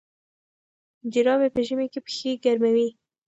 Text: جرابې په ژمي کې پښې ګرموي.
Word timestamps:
جرابې 1.13 1.49
په 1.55 1.61
ژمي 1.67 1.87
کې 1.93 1.99
پښې 2.05 2.31
ګرموي. 2.43 2.87